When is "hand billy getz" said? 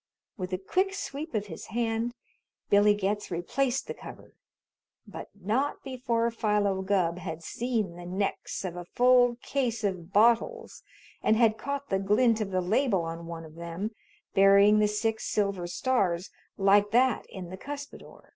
1.67-3.29